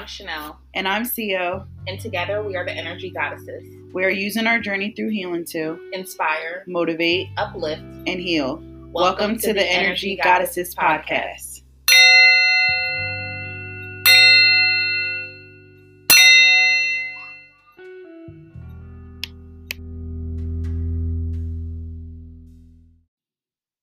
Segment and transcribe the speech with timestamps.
[0.00, 0.56] I'm Chanele.
[0.72, 1.66] And I'm Xio.
[1.86, 3.62] And together we are the Energy Goddesses.
[3.92, 8.54] We are using our journey through healing to inspire, motivate, uplift, and heal.
[8.54, 11.10] Welcome, Welcome to, to, the, Energy, Energy Goddesses, Goddesses podcast.
[11.10, 11.64] podcast.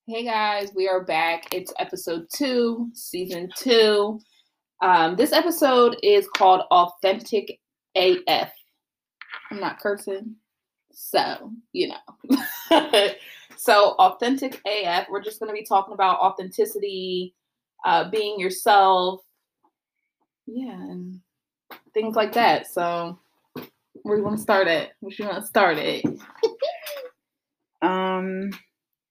[0.08, 1.54] Hey guys, we are back.
[1.54, 4.20] It's episode two, season two.
[4.82, 7.60] Um, this episode is called Authentic
[7.96, 8.52] AF.
[9.52, 10.36] I'm not cursing,
[10.92, 12.38] so you know.
[13.58, 17.34] so, Authentic AF, we're just going to be talking about authenticity,
[17.86, 19.22] uh, being yourself,
[20.46, 21.20] yeah, and
[21.94, 22.68] things like that.
[22.68, 23.18] So,
[24.04, 24.92] where do you want to start it?
[25.00, 26.06] Where do you want to start it?
[27.82, 28.50] um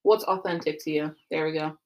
[0.06, 1.17] What's authentic to you?
[1.33, 1.77] There we go.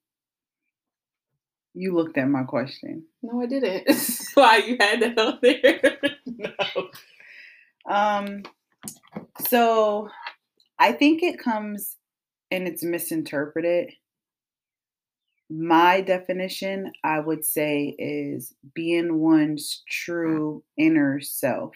[1.75, 3.05] You looked at my question.
[3.23, 3.89] No, I didn't.
[4.35, 5.99] Why you had that on there?
[6.27, 6.91] no.
[7.87, 8.43] Um.
[9.49, 10.09] So,
[10.79, 11.97] I think it comes
[12.51, 13.93] and it's misinterpreted.
[15.49, 21.75] My definition, I would say, is being one's true inner self.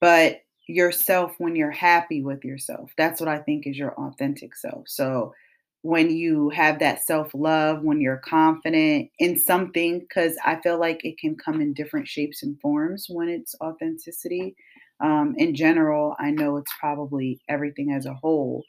[0.00, 2.92] But yourself when you're happy with yourself.
[2.96, 4.88] That's what I think is your authentic self.
[4.88, 5.34] So
[5.82, 11.04] when you have that self love, when you're confident in something, because I feel like
[11.04, 14.54] it can come in different shapes and forms when it's authenticity.
[15.00, 18.64] Um, in general, I know it's probably everything as a whole,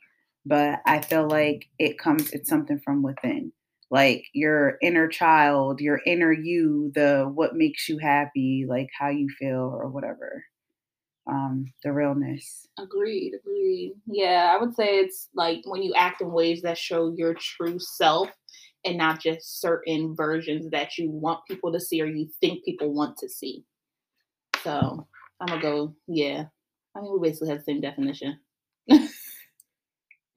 [0.45, 3.51] but I feel like it comes, it's something from within.
[3.89, 9.27] Like your inner child, your inner you, the what makes you happy, like how you
[9.37, 10.45] feel or whatever
[11.27, 12.67] um, the realness.
[12.79, 13.93] Agreed, agreed.
[14.05, 17.79] Yeah, I would say it's like when you act in ways that show your true
[17.79, 18.29] self
[18.85, 22.93] and not just certain versions that you want people to see or you think people
[22.93, 23.63] want to see.
[24.63, 25.07] So
[25.39, 26.45] I'm gonna go, yeah.
[26.95, 28.39] I mean, we basically have the same definition.
[28.87, 29.11] it's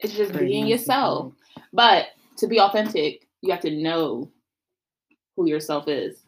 [0.00, 1.32] just being yourself.
[1.72, 2.06] But
[2.38, 4.30] to be authentic, you have to know
[5.36, 6.23] who yourself is.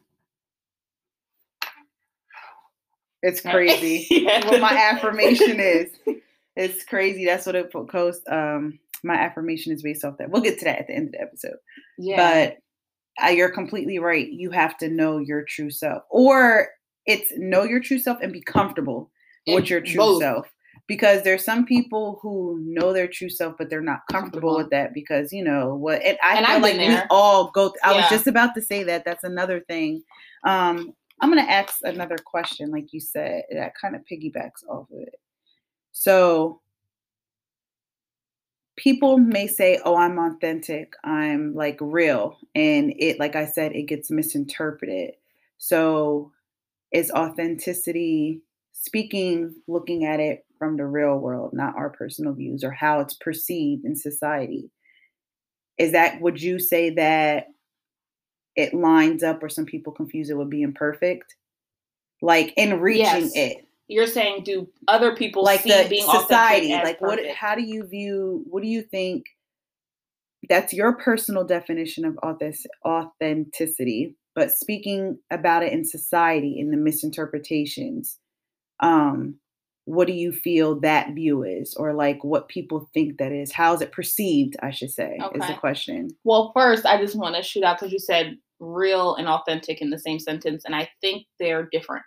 [3.26, 4.47] It's crazy yeah.
[4.48, 5.91] what my affirmation is.
[6.59, 7.26] It's crazy.
[7.26, 8.25] That's what it posts.
[8.31, 10.31] Um, my affirmation is based off that.
[10.31, 11.56] We'll get to that at the end of the episode.
[11.98, 12.16] Yeah.
[13.19, 14.26] But uh, you're completely right.
[14.26, 16.69] You have to know your true self, or
[17.04, 19.10] it's know your true self and be comfortable
[19.47, 20.22] with your true both.
[20.22, 20.47] self.
[20.88, 24.56] Because there's some people who know their true self, but they're not comfortable, comfortable.
[24.56, 26.00] with that because you know what.
[26.03, 27.69] And I and feel I've like we all go.
[27.69, 28.00] Th- I yeah.
[28.00, 29.04] was just about to say that.
[29.04, 30.03] That's another thing.
[30.47, 34.91] Um, I'm going to ask another question, like you said, that kind of piggybacks off
[34.91, 35.19] of it.
[35.93, 36.60] So,
[38.77, 42.38] people may say, Oh, I'm authentic, I'm like real.
[42.55, 45.15] And it, like I said, it gets misinterpreted.
[45.59, 46.32] So,
[46.93, 52.71] is authenticity speaking, looking at it from the real world, not our personal views or
[52.71, 54.71] how it's perceived in society?
[55.78, 57.49] Is that, would you say that
[58.56, 61.37] it lines up or some people confuse it with being perfect.
[62.22, 63.37] Like in reaching yes.
[63.37, 63.69] it.
[63.89, 67.84] You're saying do other people like see the being society like what how do you
[67.84, 69.27] view what do you think
[70.49, 72.19] that's your personal definition of
[72.84, 78.19] authenticity but speaking about it in society in the misinterpretations
[78.81, 79.37] um
[79.87, 81.75] what do you feel that view is?
[81.75, 83.53] Or like what people think that is?
[83.53, 85.38] How is it perceived i should say okay.
[85.38, 86.11] is the question.
[86.25, 89.91] Well first i just want to shoot out because you said real and authentic in
[89.91, 92.03] the same sentence and i think they're different.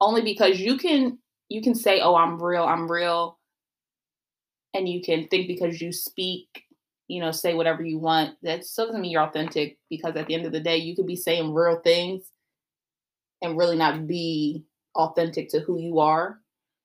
[0.00, 1.18] Only because you can
[1.48, 3.38] you can say oh i'm real i'm real
[4.74, 6.48] and you can think because you speak
[7.08, 10.34] you know say whatever you want that still doesn't mean you're authentic because at the
[10.34, 12.30] end of the day you could be saying real things
[13.42, 14.64] and really not be
[14.94, 16.39] authentic to who you are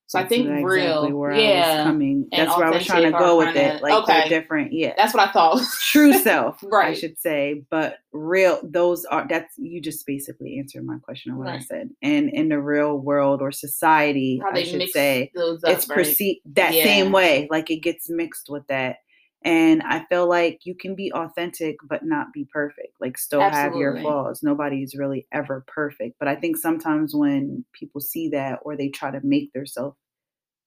[0.07, 2.27] so that's I think exactly real, where yeah, I was coming.
[2.31, 3.81] That's where I was trying to go with it.
[3.81, 4.29] Like okay.
[4.29, 4.93] they're different, yeah.
[4.95, 5.63] That's what I thought.
[5.81, 6.89] True self, right?
[6.89, 8.59] I should say, but real.
[8.63, 11.59] Those are that's you just basically answered my question on what right.
[11.59, 11.89] I said.
[12.03, 15.97] And in the real world or society, I should say, up, it's right?
[15.97, 16.83] perceived that yeah.
[16.83, 17.47] same way.
[17.49, 18.97] Like it gets mixed with that.
[19.45, 22.95] And I feel like you can be authentic but not be perfect.
[22.99, 23.69] Like still Absolutely.
[23.69, 24.41] have your flaws.
[24.41, 26.15] Nobody is really ever perfect.
[26.19, 29.95] But I think sometimes when people see that or they try to make themselves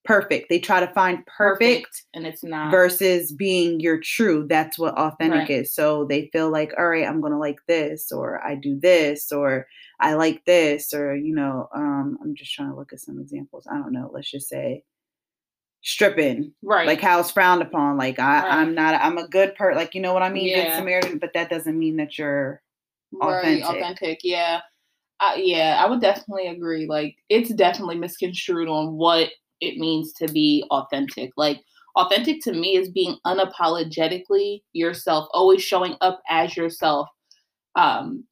[0.05, 4.47] perfect, they try to find perfect, perfect, and it's not versus being your true.
[4.49, 5.51] That's what authentic right.
[5.51, 5.75] is.
[5.75, 9.67] So they feel like, all right, I'm gonna like this, or I do this, or
[9.99, 13.67] I like this, or you know, um, I'm just trying to look at some examples.
[13.69, 14.09] I don't know.
[14.13, 14.85] Let's just say
[15.83, 16.87] stripping, right?
[16.87, 17.97] Like how it's frowned upon.
[17.97, 18.53] Like I, right.
[18.53, 18.95] I'm not.
[19.01, 19.77] I'm a good part.
[19.77, 20.49] Like you know what I mean?
[20.49, 20.65] Yeah.
[20.65, 21.19] Good Samaritan.
[21.19, 22.63] But that doesn't mean that you're
[23.21, 23.65] authentic.
[23.65, 24.21] Right, authentic.
[24.23, 24.61] Yeah.
[25.21, 26.87] Uh, yeah, I would definitely agree.
[26.87, 29.31] Like, it's definitely misconstrued on what
[29.61, 31.33] it means to be authentic.
[31.37, 31.61] Like,
[31.97, 37.09] authentic to me is being unapologetically yourself, always showing up as yourself.
[37.75, 38.25] Um,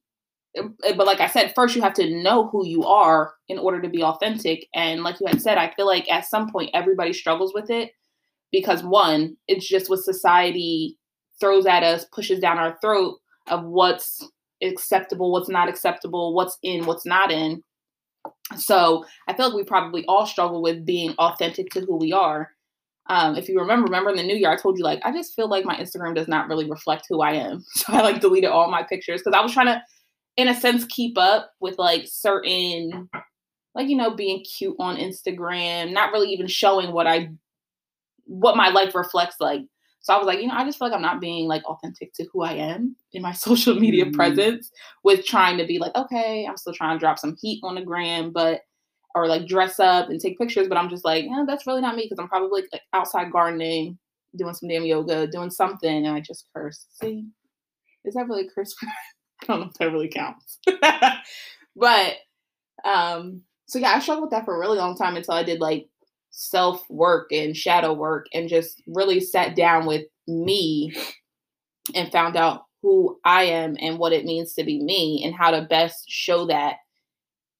[0.81, 3.89] but like I said, first you have to know who you are in order to
[3.89, 4.67] be authentic.
[4.73, 7.91] And like you had said, I feel like at some point everybody struggles with it
[8.51, 10.97] because one, it's just what society
[11.39, 13.17] throws at us, pushes down our throat
[13.47, 14.27] of what's
[14.61, 17.61] acceptable, what's not acceptable, what's in, what's not in.
[18.55, 22.51] So I feel like we probably all struggle with being authentic to who we are.
[23.09, 25.33] Um, if you remember, remember in the new year, I told you like I just
[25.33, 27.63] feel like my Instagram does not really reflect who I am.
[27.75, 29.81] So I like deleted all my pictures because I was trying to,
[30.37, 33.09] in a sense, keep up with like certain,
[33.75, 37.31] like you know, being cute on Instagram, not really even showing what I,
[38.25, 39.61] what my life reflects like.
[40.01, 42.13] So I was like, you know, I just feel like I'm not being like authentic
[42.13, 44.15] to who I am in my social media mm-hmm.
[44.15, 44.71] presence
[45.03, 47.81] with trying to be like, okay, I'm still trying to drop some heat on the
[47.81, 48.61] gram, but
[49.15, 51.95] or like dress up and take pictures, but I'm just like, yeah, that's really not
[51.95, 53.97] me because I'm probably like outside gardening,
[54.35, 56.85] doing some damn yoga, doing something, and I just curse.
[57.01, 57.25] See,
[58.05, 58.75] is that really a curse?
[59.43, 60.59] I don't know if that really counts.
[61.75, 62.15] but
[62.85, 65.59] um, so yeah, I struggled with that for a really long time until I did
[65.59, 65.87] like
[66.31, 70.95] self work and shadow work and just really sat down with me
[71.95, 75.51] and found out who I am and what it means to be me and how
[75.51, 76.77] to best show that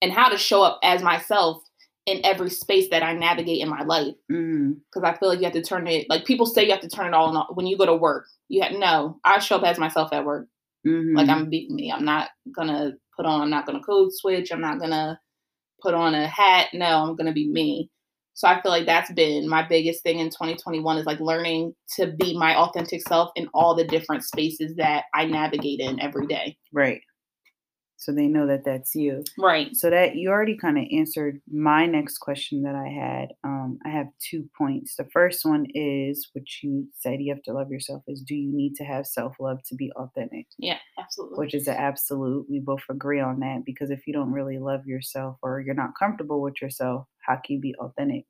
[0.01, 1.61] and how to show up as myself
[2.05, 4.15] in every space that I navigate in my life.
[4.27, 5.03] Because mm.
[5.03, 7.07] I feel like you have to turn it, like people say you have to turn
[7.07, 8.27] it all on when you go to work.
[8.47, 10.47] You have, no, I show up as myself at work.
[10.85, 11.15] Mm-hmm.
[11.15, 11.91] Like I'm beating me.
[11.91, 14.51] I'm not gonna put on, I'm not gonna code switch.
[14.51, 15.19] I'm not gonna
[15.81, 16.67] put on a hat.
[16.73, 17.89] No, I'm gonna be me.
[18.33, 22.13] So I feel like that's been my biggest thing in 2021 is like learning to
[22.19, 26.55] be my authentic self in all the different spaces that I navigate in every day.
[26.71, 27.01] Right
[27.97, 29.23] so they know that that's you.
[29.39, 29.75] Right.
[29.75, 33.29] So that you already kind of answered my next question that I had.
[33.43, 34.95] Um, I have two points.
[34.95, 38.55] The first one is what you said you have to love yourself is do you
[38.55, 40.45] need to have self love to be authentic?
[40.59, 41.39] Yeah, absolutely.
[41.39, 42.45] Which is an absolute.
[42.47, 45.97] We both agree on that because if you don't really love yourself or you're not
[45.97, 48.25] comfortable with yourself, how can you be authentic?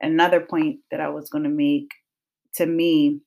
[0.00, 1.90] Another point that I was going to make
[2.56, 3.20] to me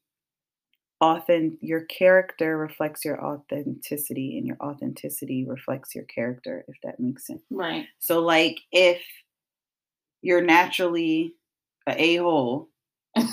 [1.02, 7.26] often your character reflects your authenticity and your authenticity reflects your character if that makes
[7.26, 9.02] sense right so like if
[10.22, 11.34] you're naturally
[11.88, 12.70] a a-hole
[13.16, 13.28] then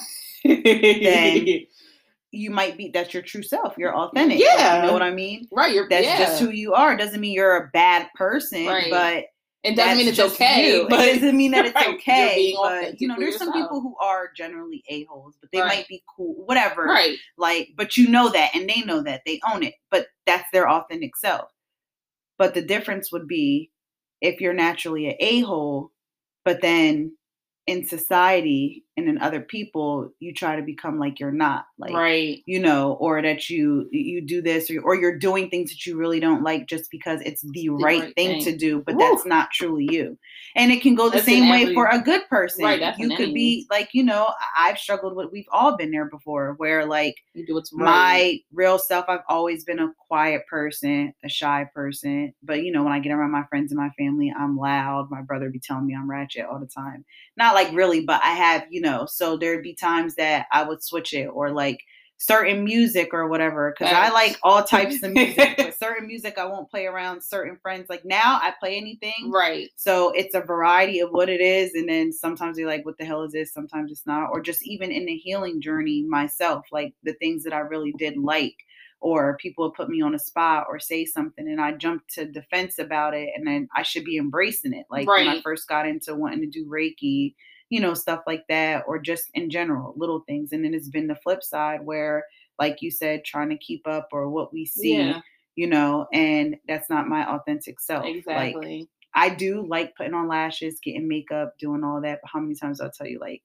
[2.31, 5.47] you might be that's your true self you're authentic yeah you know what i mean
[5.53, 6.19] right you're that's yeah.
[6.19, 8.91] just who you are doesn't mean you're a bad person right.
[8.91, 9.25] but
[9.65, 10.87] it doesn't mean it's okay, you.
[10.91, 11.95] but it doesn't mean that it's right.
[11.95, 12.55] okay.
[12.57, 15.79] But you know, there's some people who are generally a holes, but they right.
[15.79, 16.85] might be cool, whatever.
[16.85, 17.17] Right.
[17.37, 19.75] Like, but you know that, and they know that they own it.
[19.91, 21.51] But that's their authentic self.
[22.39, 23.71] But the difference would be
[24.21, 25.91] if you're naturally an a hole,
[26.45, 27.17] but then
[27.67, 32.43] in society and in other people you try to become like you're not like right
[32.47, 35.97] you know or that you you do this or, or you're doing things that you
[35.97, 38.45] really don't like just because it's the, the right, right, thing, thing.
[38.45, 38.99] to do but Ooh.
[38.99, 40.19] that's not truly you
[40.57, 43.17] and it can go the that's same way every, for a good person right you
[43.17, 47.15] could be like you know i've struggled with we've all been there before where like
[47.35, 47.85] you do what's right.
[47.85, 52.83] my real self i've always been a quiet person a shy person but you know
[52.83, 55.87] when i get around my friends and my family i'm loud my brother be telling
[55.87, 57.05] me i'm ratchet all the time
[57.39, 60.83] not like really, but I have, you know, so there'd be times that I would
[60.83, 61.81] switch it or like
[62.19, 65.55] certain music or whatever because I like all types of music.
[65.57, 67.87] but certain music I won't play around certain friends.
[67.89, 69.31] Like now I play anything.
[69.33, 69.71] Right.
[69.77, 71.75] So it's a variety of what it is.
[71.75, 73.55] And then sometimes you're like, what the hell is this?
[73.55, 74.31] Sometimes it's not.
[74.33, 78.17] Or just even in the healing journey myself, like the things that I really did
[78.17, 78.57] like
[79.01, 82.25] or people would put me on a spot or say something and I jump to
[82.25, 84.87] defense about it and then I should be embracing it.
[84.91, 85.25] Like right.
[85.25, 87.35] when I first got into wanting to do Reiki,
[87.71, 90.53] you know, stuff like that, or just in general, little things.
[90.53, 92.25] And then it's been the flip side where,
[92.59, 95.21] like you said, trying to keep up or what we see, yeah.
[95.55, 98.07] you know, and that's not my authentic self.
[98.07, 98.79] Exactly.
[98.81, 102.21] Like, I do like putting on lashes, getting makeup, doing all that.
[102.23, 103.43] But how many times I'll tell you, like,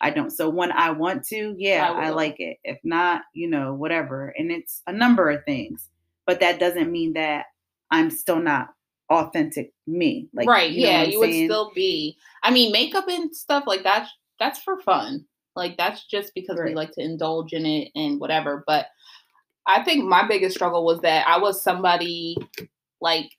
[0.00, 0.30] I don't.
[0.30, 2.58] So when I want to, yeah, I, I, like it.
[2.64, 4.34] If not, you know, whatever.
[4.36, 5.88] And it's a number of things.
[6.26, 7.46] But that doesn't mean that
[7.90, 8.68] I'm still not
[9.10, 10.28] authentic me.
[10.32, 11.48] Like Right, you know yeah, you saying?
[11.48, 12.16] would still be.
[12.42, 14.08] I mean, makeup and stuff like that
[14.38, 15.24] that's for fun.
[15.56, 16.70] Like that's just because right.
[16.70, 18.64] we like to indulge in it and whatever.
[18.66, 18.86] But
[19.66, 22.36] I think my biggest struggle was that I was somebody
[23.00, 23.30] like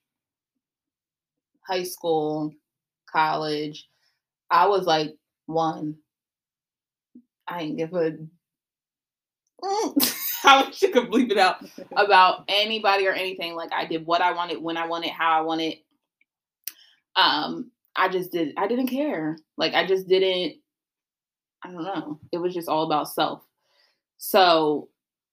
[1.68, 2.52] high school,
[3.12, 3.88] college.
[4.50, 5.14] I was like
[5.48, 5.98] one
[7.48, 8.14] I ain't give a.
[10.48, 11.58] I wish I could bleep it out
[11.96, 13.56] about anybody or anything.
[13.56, 15.76] Like I did what I wanted, when I wanted, how I wanted.
[17.16, 19.38] Um, I just did I didn't care.
[19.58, 20.58] Like I just didn't
[21.64, 22.20] I don't know.
[22.32, 23.42] It was just all about self.
[24.18, 24.90] So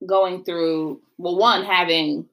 [0.07, 2.27] going through well one having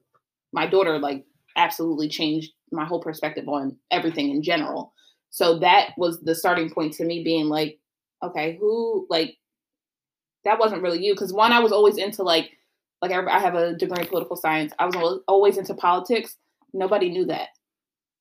[0.52, 1.24] my daughter like
[1.56, 4.92] absolutely changed my whole perspective on everything in general.
[5.30, 7.78] So that was the starting point to me being like,
[8.22, 9.36] okay, who like
[10.44, 12.56] that wasn't really you because one I was always into like
[13.02, 14.72] like I, I have a degree in political science.
[14.78, 16.36] I was always into politics.
[16.72, 17.48] Nobody knew that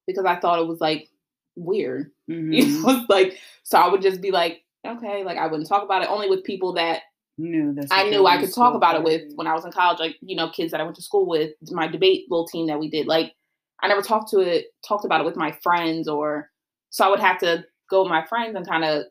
[0.08, 1.10] because I thought it was like
[1.56, 2.12] weird.
[2.30, 2.54] Mm-hmm.
[2.54, 6.04] You know, like so I would just be like, okay, like I wouldn't talk about
[6.04, 7.02] it only with people that
[7.40, 10.18] knew I knew I could talk about it with when I was in college, like
[10.22, 12.88] you know, kids that I went to school with, my debate little team that we
[12.88, 13.08] did.
[13.08, 13.34] Like
[13.82, 16.52] I never talked to it, talked about it with my friends, or
[16.92, 19.06] so I would have to go with my friends and kind of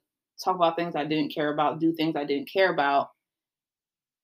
[0.44, 3.08] talk about things I didn't care about, do things I didn't care about,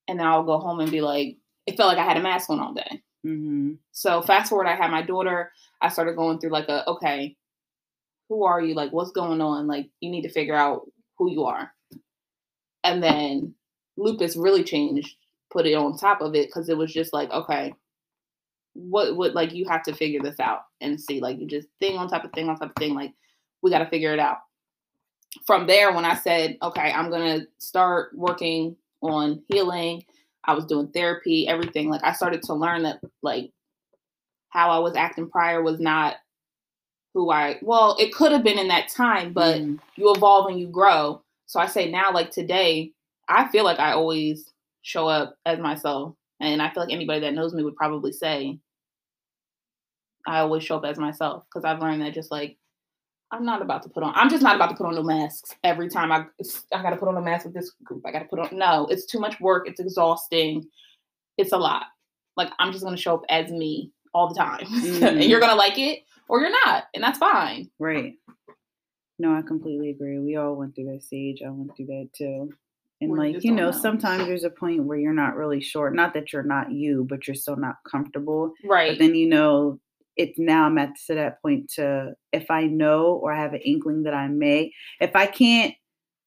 [0.09, 2.51] and then I'll go home and be like, it felt like I had a mask
[2.51, 3.03] on all day.
[3.25, 3.75] Mm-hmm.
[3.93, 5.51] So fast forward, I had my daughter.
[5.81, 7.37] I started going through like a okay,
[8.29, 8.75] who are you?
[8.75, 9.67] Like, what's going on?
[9.67, 10.83] Like, you need to figure out
[11.17, 11.73] who you are.
[12.83, 13.55] And then
[13.97, 15.17] lupus really changed,
[15.51, 17.73] put it on top of it because it was just like, okay,
[18.75, 21.97] what would like you have to figure this out and see like you just thing
[21.97, 23.13] on top of thing on top of thing like
[23.63, 24.39] we got to figure it out
[25.47, 30.05] from there when i said okay i'm gonna start working on healing.
[30.45, 31.89] I was doing therapy everything.
[31.89, 33.51] Like i started to learn that like
[34.51, 36.17] how i was acting prior was not
[37.13, 39.79] who i well it could have been in that time but mm.
[39.97, 41.23] you evolve and you grow.
[41.47, 42.93] So i say now like today
[43.29, 44.51] i feel like i always
[44.83, 46.15] show up as myself.
[46.41, 48.59] And i feel like anybody that knows me would probably say
[50.27, 52.57] I always show up as myself because I've learned that just like
[53.31, 54.13] I'm not about to put on.
[54.15, 56.27] I'm just not about to put on no masks every time I
[56.73, 58.03] I got to put on a mask with this group.
[58.07, 58.49] I got to put on.
[58.53, 59.69] No, it's too much work.
[59.69, 60.65] It's exhausting.
[61.37, 61.85] It's a lot.
[62.37, 65.05] Like I'm just gonna show up as me all the time, mm-hmm.
[65.05, 67.71] and you're gonna like it or you're not, and that's fine.
[67.79, 68.15] Right.
[69.19, 70.19] No, I completely agree.
[70.19, 71.43] We all went through that stage.
[71.45, 72.51] I went through that too.
[73.01, 75.91] And We're like, you know, know, sometimes there's a point where you're not really sure.
[75.91, 78.53] Not that you're not you, but you're still not comfortable.
[78.65, 78.93] Right.
[78.93, 79.79] But then you know
[80.17, 83.61] it's now I'm at to that point to if I know or I have an
[83.61, 85.75] inkling that I may, if I can't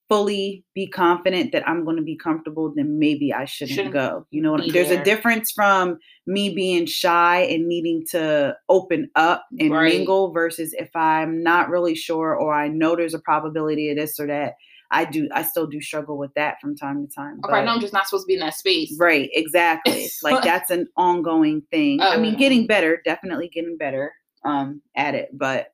[0.09, 4.25] fully be confident that I'm going to be comfortable, then maybe I shouldn't, shouldn't go.
[4.31, 5.01] You know, there's there.
[5.01, 9.93] a difference from me being shy and needing to open up and right.
[9.93, 14.19] mingle versus if I'm not really sure or I know there's a probability of this
[14.19, 14.53] or that.
[14.91, 17.39] I do I still do struggle with that from time to time.
[17.45, 18.95] Okay, no, I'm just not supposed to be in that space.
[18.99, 20.09] Right, exactly.
[20.23, 21.99] like that's an ongoing thing.
[22.01, 22.09] Oh.
[22.09, 24.13] I mean, getting better, definitely getting better
[24.45, 25.73] um at it, but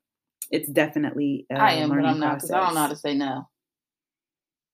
[0.52, 3.48] it's definitely I am, but I'm not because I don't know how to say no.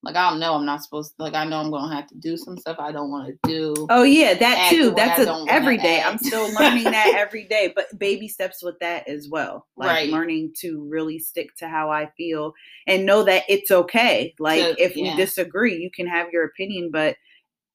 [0.01, 1.23] Like I don't know, I'm not supposed to.
[1.23, 3.87] Like I know I'm gonna have to do some stuff I don't want to do.
[3.89, 4.93] Oh yeah, that too.
[4.95, 6.01] That's a, every day.
[6.01, 9.67] I'm still learning that every day, but baby steps with that as well.
[9.75, 10.09] Like right.
[10.09, 12.53] learning to really stick to how I feel
[12.87, 14.33] and know that it's okay.
[14.39, 15.11] Like so, if yeah.
[15.11, 17.17] we disagree, you can have your opinion, but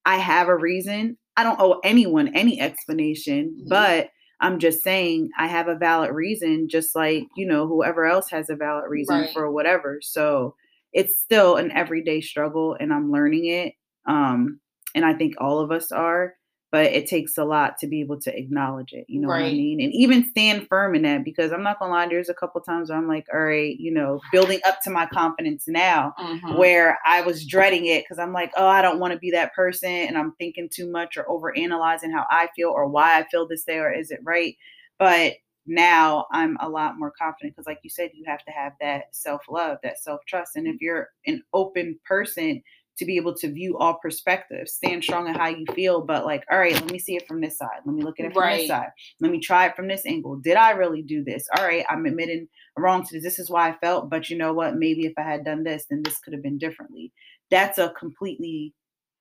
[0.07, 1.19] I have a reason.
[1.37, 3.69] I don't owe anyone any explanation, mm-hmm.
[3.69, 4.09] but
[4.40, 8.49] I'm just saying I have a valid reason, just like you know whoever else has
[8.49, 9.33] a valid reason right.
[9.35, 9.99] for whatever.
[10.00, 10.54] So
[10.95, 13.75] it's still an everyday struggle and I'm learning it.
[14.07, 14.61] Um,
[14.95, 16.35] and I think all of us are,
[16.71, 19.05] but it takes a lot to be able to acknowledge it.
[19.09, 19.43] You know right.
[19.43, 19.81] what I mean?
[19.81, 22.91] And even stand firm in that because I'm not gonna lie, there's a couple times
[22.91, 26.57] where I'm like, all right, you know, building up to my confidence now mm-hmm.
[26.57, 29.53] where I was dreading it because I'm like, oh, I don't want to be that
[29.53, 33.27] person and I'm thinking too much or over analyzing how I feel or why I
[33.29, 34.57] feel this way or is it right?
[34.99, 35.35] But
[35.66, 39.04] now I'm a lot more confident because, like you said, you have to have that
[39.12, 40.56] self love, that self trust.
[40.56, 42.62] And if you're an open person,
[42.97, 46.44] to be able to view all perspectives, stand strong in how you feel, but like,
[46.50, 47.80] all right, let me see it from this side.
[47.85, 48.59] Let me look at it from right.
[48.59, 48.90] this side.
[49.21, 50.37] Let me try it from this angle.
[50.37, 51.47] Did I really do this?
[51.56, 53.23] All right, I'm admitting wrong to this.
[53.23, 54.76] This is why I felt, but you know what?
[54.76, 57.12] Maybe if I had done this, then this could have been differently.
[57.50, 58.75] That's a completely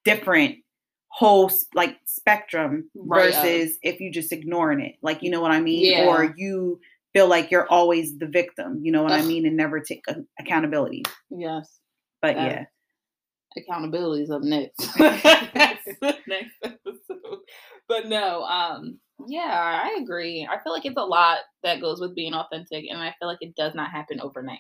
[0.06, 0.58] different
[1.14, 5.62] whole like spectrum right, versus if you just ignoring it like you know what i
[5.62, 5.86] mean?
[5.86, 6.08] Yeah.
[6.08, 6.80] or you
[7.14, 9.22] feel like you're always the victim you know what Ugh.
[9.22, 9.46] i mean?
[9.46, 10.04] And never take
[10.40, 11.04] accountability.
[11.30, 11.80] Yes.
[12.20, 12.66] But yeah.
[13.56, 14.90] accountability is up next.
[16.28, 17.40] Next episode.
[17.88, 20.48] But no um yeah i agree.
[20.50, 23.38] I feel like it's a lot that goes with being authentic and i feel like
[23.42, 24.58] it does not happen overnight.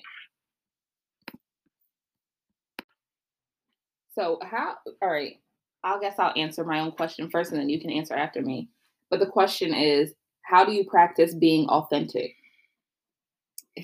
[4.14, 5.38] So how all right
[5.84, 8.70] I guess I'll answer my own question first and then you can answer after me.
[9.10, 10.14] But the question is
[10.44, 12.36] how do you practice being authentic?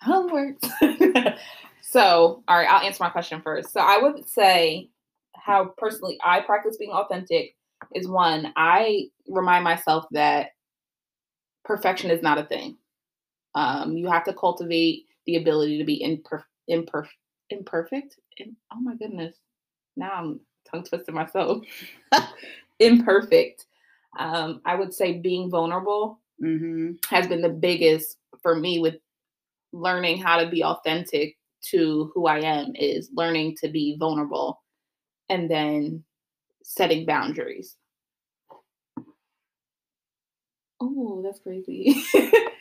[0.00, 0.56] Homework.
[1.82, 3.72] so, all right, I'll answer my question first.
[3.72, 4.88] So, I would say
[5.36, 7.56] how personally I practice being authentic
[7.94, 10.50] is one, I remind myself that
[11.64, 12.76] perfection is not a thing.
[13.54, 17.08] Um, you have to cultivate the ability to be imper- imper-
[17.50, 18.16] imperfect.
[18.38, 19.36] In- oh my goodness.
[19.96, 21.64] Now I'm tongue twisting myself.
[22.78, 23.66] imperfect.
[24.18, 28.96] Um, I would say being vulnerable hmm has been the biggest for me with
[29.72, 31.36] learning how to be authentic
[31.70, 34.60] to who I am is learning to be vulnerable
[35.28, 36.04] and then
[36.64, 37.76] setting boundaries.
[40.80, 42.02] Oh, that's crazy.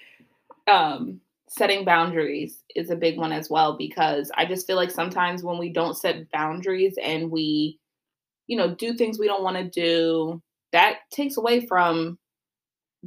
[0.72, 5.44] um, setting boundaries is a big one as well because I just feel like sometimes
[5.44, 7.80] when we don't set boundaries and we,
[8.48, 12.18] you know, do things we don't want to do, that takes away from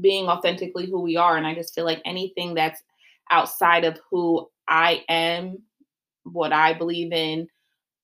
[0.00, 1.36] being authentically who we are.
[1.36, 2.82] And I just feel like anything that's
[3.30, 5.58] outside of who I am,
[6.24, 7.48] what I believe in,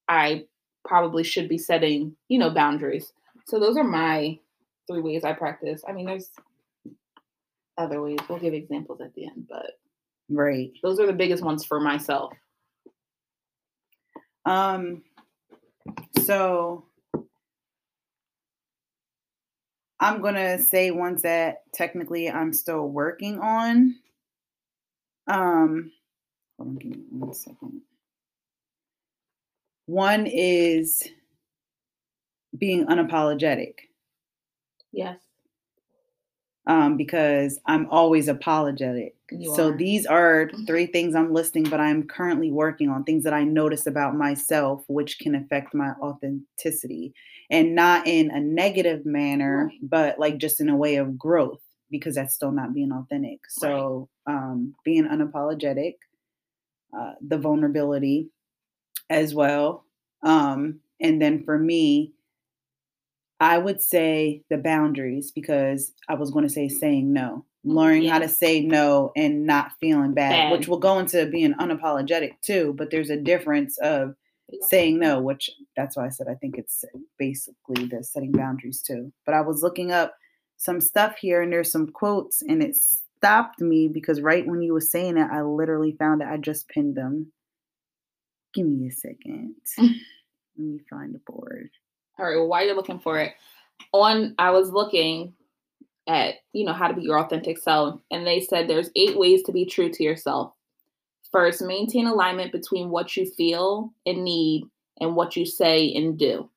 [0.09, 0.45] I
[0.85, 3.13] probably should be setting, you know, boundaries.
[3.47, 4.39] So those are my
[4.89, 5.83] three ways I practice.
[5.89, 6.31] I mean, there's
[7.79, 8.19] other ways.
[8.29, 9.79] We'll give examples at the end, but
[10.29, 10.71] Right.
[10.83, 12.33] those are the biggest ones for myself.
[14.47, 15.03] Um.
[16.23, 16.85] So
[20.01, 23.97] I'm gonna say ones that technically I'm still working on.
[25.29, 25.93] Um.
[26.59, 27.83] Hold on, give me one second.
[29.87, 31.03] One is
[32.59, 33.75] being unapologetic.
[34.93, 35.19] Yes.
[36.67, 39.17] um, because I'm always apologetic.
[39.31, 39.77] You so are.
[39.77, 43.87] these are three things I'm listing, but I'm currently working on things that I notice
[43.87, 47.15] about myself, which can affect my authenticity,
[47.51, 49.79] and not in a negative manner, Right.
[49.83, 53.41] but like just in a way of growth, because that's still not being authentic.
[53.49, 55.95] So um, being unapologetic,
[56.97, 58.31] uh, the vulnerability
[59.09, 59.85] as well,
[60.23, 62.13] um, and then for me,
[63.41, 68.09] I would say the boundaries because I was going to say saying no, Mhm, learning
[68.09, 72.75] how to say no and not feeling bad, which will go into being unapologetic too.
[72.77, 74.15] But there's a difference of There you go.
[74.69, 76.85] Saying no, which that's why I said I think it's
[77.19, 79.13] basically the setting boundaries too.
[79.27, 80.15] But I was looking up
[80.57, 84.73] some stuff here and there's some quotes and it stopped me because right when you
[84.73, 86.29] were saying it, I literally found it.
[86.29, 87.33] I just pinned them.
[88.55, 89.55] Give me a second.
[89.79, 89.89] Let
[90.57, 91.71] me find the board.
[92.19, 92.37] All right.
[92.37, 93.33] Well, while you're looking for it,
[93.93, 95.35] on I was looking
[96.07, 99.43] at you know how to be your authentic self, and they said there's eight ways
[99.45, 100.53] to be true to yourself.
[101.33, 104.65] First, maintain alignment between what you feel and need
[105.01, 106.51] and what you say and do.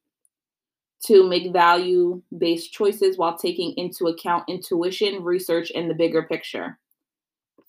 [1.05, 6.79] Two, make value based choices while taking into account intuition, research, and the bigger picture.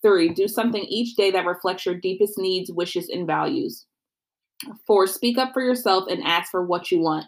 [0.01, 3.85] Three, do something each day that reflects your deepest needs, wishes, and values.
[4.87, 7.25] Four, speak up for yourself and ask for what you want.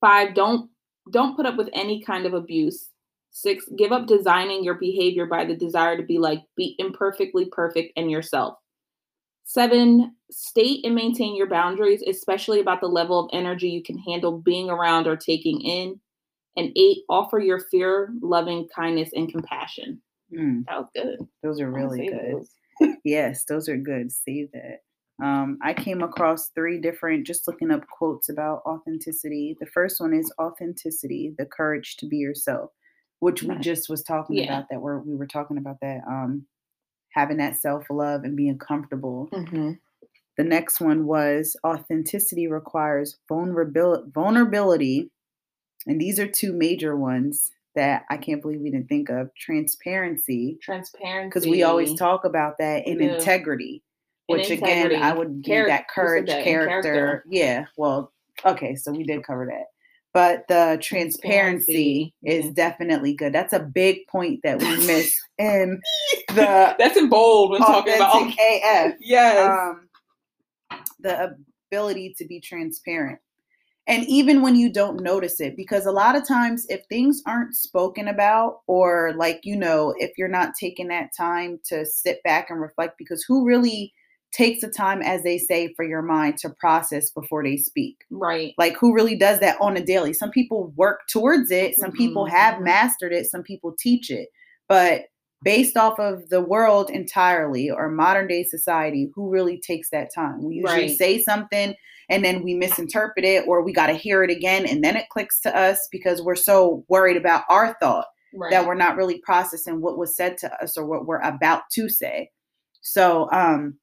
[0.00, 0.70] Five, don't
[1.10, 2.90] don't put up with any kind of abuse.
[3.30, 7.92] Six, give up designing your behavior by the desire to be like be imperfectly perfect
[7.96, 8.58] and yourself.
[9.44, 14.38] Seven, state and maintain your boundaries, especially about the level of energy you can handle
[14.38, 16.00] being around or taking in.
[16.56, 20.00] And eight, offer your fear, loving kindness, and compassion.
[20.32, 21.18] Mm, That was good.
[21.42, 22.34] those are really good.
[22.34, 22.50] those.
[23.04, 24.10] Yes, those are good.
[24.10, 24.78] Save that.
[25.24, 29.56] Um, I came across three different, just looking up quotes about authenticity.
[29.60, 32.70] The first one is authenticity, the courage to be yourself,
[33.20, 34.44] which we just was talking Yeah.
[34.44, 34.80] about that.
[34.80, 36.46] Where we were talking about that, um,
[37.14, 39.28] having that self love and being comfortable.
[39.32, 39.78] Mhm.
[40.36, 45.10] The next one was authenticity requires vulnerability, vulnerability,
[45.86, 49.32] and these are two major ones that I can't believe we didn't think of.
[49.34, 51.28] Transparency, Transparency.
[51.28, 53.04] because we always talk about that and do.
[53.14, 53.82] integrity
[54.28, 56.44] And which again i would give Charac- that courage that?
[56.44, 57.24] Character.
[57.28, 58.12] yeah well
[58.44, 59.66] okay so we did cover that
[60.14, 63.32] but the transparency, Transparency, is definitely good.
[63.32, 65.80] That's a big point that we miss in
[66.28, 69.50] the That's in bold when talking about af Yes.
[69.50, 69.88] um,
[71.00, 71.36] the
[71.70, 73.18] ability to be transparent.
[73.86, 77.54] And even when you don't notice it because a lot of times if things aren't
[77.54, 82.48] spoken about or like you know if you're not taking that time to sit back
[82.48, 83.92] and reflect because who really
[84.34, 88.52] takes the time as they say for your mind to process before they speak right.
[88.58, 92.26] like who really does that on a daily some people work towards it some people
[92.26, 92.64] have Mhm.
[92.64, 94.28] mastered it some people teach it
[94.68, 95.02] but
[95.44, 100.42] based off of the world entirely or modern day society who really takes that time
[100.42, 100.98] we usually Right.
[100.98, 101.74] say something
[102.10, 105.08] and then we misinterpret it or we got to hear it again and then it
[105.10, 108.50] clicks to us because we're so worried about our thought Right.
[108.50, 111.88] that we're not really processing what was said to us or what we're about to
[111.88, 112.30] say
[112.80, 113.78] so um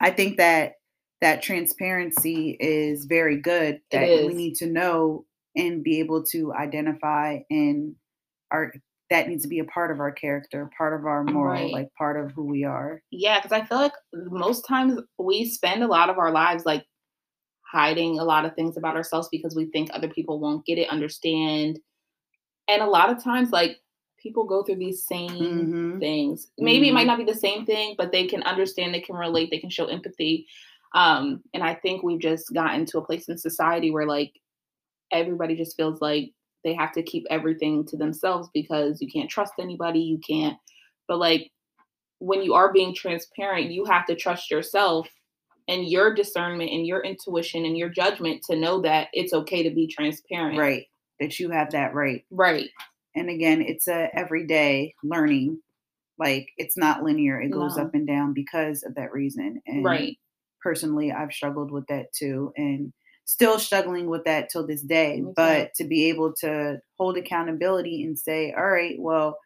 [0.00, 0.74] i think that
[1.20, 5.24] that transparency is very good that we need to know
[5.56, 7.94] and be able to identify and
[8.50, 8.72] our
[9.10, 11.72] that needs to be a part of our character, part of our moral, Right.
[11.72, 13.00] like part of who we are.
[13.12, 16.84] Yeah, because I feel like most times we spend a lot of our lives like
[17.62, 20.88] hiding a lot of things about ourselves because we think other people won't get it,
[20.88, 21.78] understand.
[22.66, 23.78] And a lot of times, like
[24.26, 26.00] people go through these same Mhm.
[26.00, 26.50] things.
[26.58, 27.06] Maybe it might Mhm.
[27.06, 29.86] not be the same thing, but they can understand, they can relate, they can show
[29.86, 30.48] empathy.
[30.94, 34.32] Um, and I think we've just gotten to a place in society where like
[35.12, 36.32] everybody just feels like
[36.64, 40.58] they have to keep everything to themselves because you can't trust anybody, you can't.
[41.06, 41.52] But like
[42.18, 45.08] when you are being transparent, you have to trust yourself
[45.68, 49.70] and your discernment and your intuition and your judgment to know that it's okay to
[49.70, 50.58] be transparent.
[50.58, 50.86] Right.
[51.20, 52.24] That you have that right.
[52.30, 52.70] Right.
[53.16, 55.60] And again, it's a everyday learning.
[56.18, 57.40] Like it's not linear.
[57.40, 57.84] It goes No.
[57.84, 59.60] up and down because of that reason.
[59.66, 60.18] And Right.
[60.62, 62.52] personally, I've struggled with that too.
[62.56, 62.92] And
[63.24, 65.22] still struggling with that till this day.
[65.34, 69.38] But to be able to hold accountability and say, all right, well,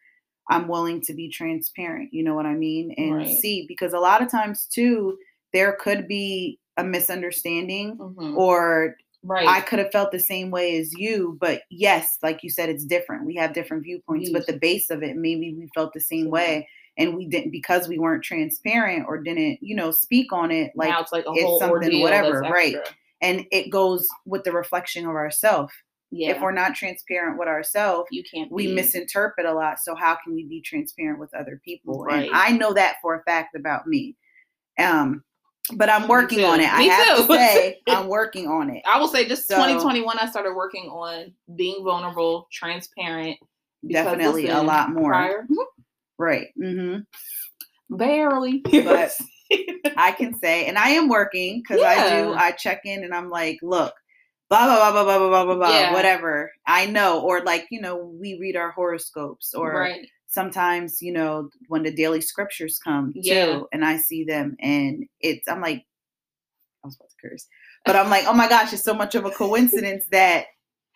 [0.50, 2.11] I'm willing to be transparent.
[2.12, 2.92] You know what I mean?
[2.98, 3.28] And Right.
[3.28, 5.16] see, because a lot of times too,
[5.52, 8.37] there could be a misunderstanding Mhm.
[8.37, 9.46] or Right.
[9.46, 12.85] I could have felt the same way as you, but yes, like you said, it's
[12.85, 13.26] different.
[13.26, 16.66] We have different viewpoints, but the base of it, maybe we felt the same way.
[16.96, 20.72] And we didn't because we weren't transparent or didn't, you know, speak on it.
[20.74, 22.76] Like now it's like it's something, whatever, right.
[23.22, 25.72] and it goes with the reflection of ourself.
[26.11, 26.30] Yeah.
[26.30, 28.74] If we're not transparent with ourselves, you can't we be.
[28.74, 29.78] misinterpret a lot.
[29.78, 32.02] So how can we be transparent with other people?
[32.02, 32.26] Right.
[32.26, 34.16] And I know that for a fact about me.
[34.78, 35.22] Um,
[35.76, 36.72] but I'm working on it.
[36.72, 37.26] I Me have too.
[37.26, 38.83] to say, I'm working on it.
[38.87, 43.37] I will say just So- 2021 I started working on being vulnerable, transparent.
[43.88, 45.11] Definitely a lot more.
[45.12, 45.46] Prior,
[46.18, 46.48] Right.
[46.56, 46.98] hmm
[47.88, 48.59] barely.
[48.59, 49.12] But
[49.96, 52.33] I can say, and I am working because I do.
[52.35, 53.92] I check in and I'm like, look,
[54.48, 55.92] blah blah blah blah blah blah blah blah, Yeah.
[55.92, 56.52] whatever.
[56.66, 60.06] I know, or like you know, we read our horoscopes, or right.
[60.30, 63.44] Sometimes you know when the daily scriptures come Yeah.
[63.58, 65.84] too, and I see them, and it's I'm like,
[66.82, 67.46] I was about to curse,
[67.84, 70.46] but I'm like, oh my gosh, it's so much of a coincidence that.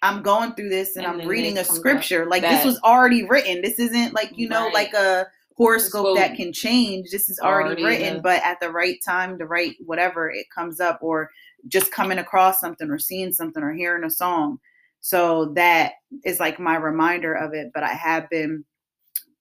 [0.02, 2.26] I'm going through this and, And I'm reading a this comes up scripture.
[2.26, 3.62] Like this was already written.
[3.62, 4.74] This isn't like, you know, Right.
[4.74, 7.10] like a horoscope that can change.
[7.10, 10.50] This is already, Already written, the- but at the right time, the right whatever it
[10.54, 11.30] comes up, or
[11.68, 14.58] just coming across something or seeing something or hearing a song.
[15.00, 15.92] So that
[16.22, 17.70] is like my reminder of it.
[17.72, 18.62] But I have been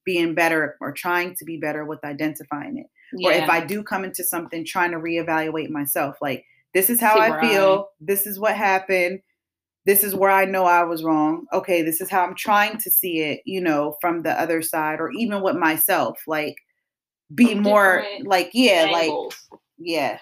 [0.05, 2.87] being better or trying to be better with identifying it.
[3.23, 6.17] Or if I do come into something, trying to reevaluate myself.
[6.21, 7.89] Like, this is how See I feel.
[8.01, 9.19] This is what happened.
[9.85, 11.45] This is where I know I was wrong.
[11.53, 14.99] Okay, this is how I'm trying to see it, you know, from the other side,
[14.99, 16.19] or even with myself.
[16.25, 16.55] Like,
[17.35, 19.35] be more like, yeah, like, angles.
[19.77, 20.19] yeah.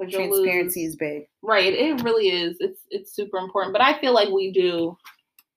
[0.00, 1.22] 'Cause you'll Transparency lose- is big.
[1.42, 1.72] Right.
[1.74, 2.56] It really is.
[2.60, 3.72] It's it's super important.
[3.74, 4.96] But I feel like we do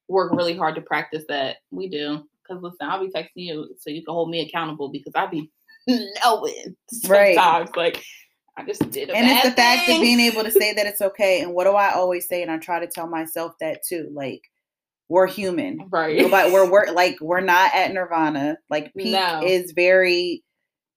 [0.10, 1.58] work really hard to practice that.
[1.72, 2.28] We do.
[2.56, 5.52] Because listen, I'll be texting you so you can hold me accountable because I be
[5.88, 6.76] knowing
[7.08, 7.36] Right.
[7.36, 7.70] sometimes.
[7.76, 8.04] Like
[8.58, 11.02] I just did a and it's the fact of being able to say that it's
[11.02, 11.42] okay.
[11.42, 12.42] And what do I always say?
[12.42, 14.10] And I try to tell myself that too.
[14.14, 14.42] Like,
[15.10, 15.88] we're human.
[15.92, 16.18] right.
[16.18, 18.58] Nobody, we're, we're like we're not at nirvana.
[18.70, 19.42] Like peak No.
[19.44, 20.44] is very.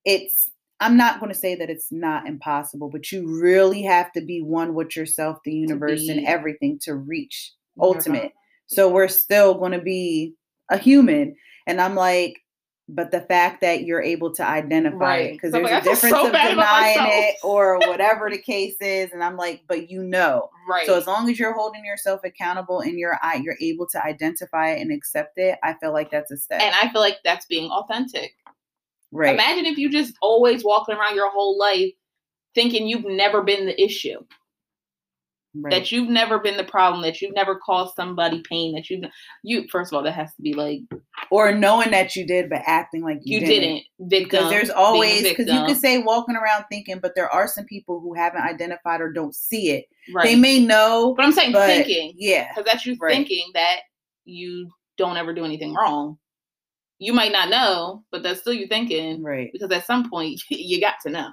[0.04, 0.50] It's.
[0.78, 4.42] I'm not going to say that it's not impossible, but you really have to be
[4.42, 8.32] one with yourself, the universe, and everything to reach ultimate.
[8.66, 10.34] So we're still going to be
[10.70, 11.34] a human,
[11.66, 12.42] and I'm like,
[12.88, 15.26] but the fact that you're able to identify Right.
[15.26, 19.10] it because there's like, a difference so of denying it or whatever the case is,
[19.12, 20.50] and I'm like, but you know.
[20.68, 20.86] Right.
[20.86, 24.80] So as long as you're holding yourself accountable and you're you're able to identify it
[24.80, 26.60] and accept it, I feel like that's a step.
[26.60, 28.32] and I feel like that's being authentic.
[29.10, 29.34] right.
[29.34, 31.92] Imagine if you just always walking around your whole life
[32.54, 34.18] thinking you've never been the issue.
[35.60, 35.70] Right.
[35.70, 39.04] that you've never been the problem, that you've never caused somebody pain, that you've
[39.42, 40.80] you first of all that has to be like
[41.30, 43.82] or knowing that you did but acting like you, you, didn't.
[44.00, 44.24] Victim.
[44.24, 48.00] Because there's always because you could say walking around thinking, but there are some people
[48.00, 49.86] who haven't identified or don't see it.
[50.14, 50.24] right.
[50.24, 53.14] They may know, but I'm saying but thinking yeah, because that's you right.
[53.14, 53.80] thinking that
[54.24, 56.18] you don't ever do anything wrong.
[56.98, 59.50] You might not know, but that's still you thinking right.
[59.52, 61.28] because at some point you got to know.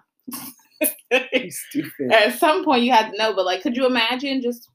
[1.49, 2.11] Stupid.
[2.11, 4.69] at some point you had to know, but like, could you imagine just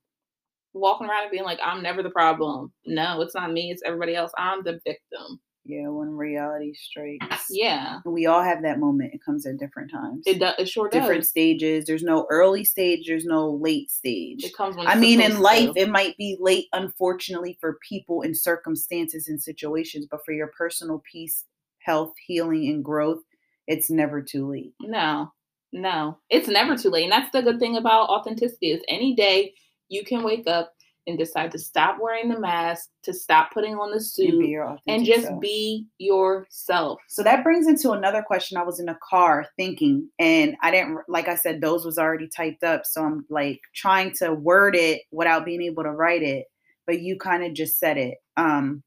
[0.75, 2.73] walking around and being like, "I'm never the problem"?
[2.87, 3.71] No, it's not me.
[3.71, 4.33] It's everybody else.
[4.38, 5.40] I'm the victim.
[5.64, 7.47] Yeah, when reality strikes.
[7.51, 9.12] Yeah, We all have that moment.
[9.12, 10.23] It comes at different times.
[10.27, 10.55] it does.
[10.59, 11.29] It sure different does.
[11.29, 11.85] stages.
[11.85, 13.07] There's no early stage.
[13.07, 14.44] There's no late stage.
[14.44, 15.79] It comes when I mean, in life, to.
[15.81, 21.03] it might be late, unfortunately, for people and circumstances and situations, but for your personal
[21.11, 21.44] peace,
[21.81, 23.21] health, healing, and growth,
[23.66, 24.73] it's never too late.
[24.81, 25.31] No,
[25.73, 27.05] no, it's never too late.
[27.05, 29.55] And that's the good thing about authenticity is any day
[29.89, 30.73] you can wake up
[31.07, 34.79] and decide to stop wearing the mask, to stop putting on the And, suit, your
[34.87, 35.41] and just self.
[35.41, 36.99] be yourself.
[37.09, 38.59] So that brings into another question.
[38.59, 42.29] I was in a car thinking, and I didn't, like I said, those was already
[42.29, 42.83] typed up.
[42.85, 46.45] So I'm like trying to word it without being able to write it.
[46.87, 48.19] But you kind of just said it.
[48.37, 48.83] Um,